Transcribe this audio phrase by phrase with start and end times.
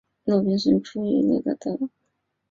[0.23, 1.91] 鲁宾逊出生于布拉德福德。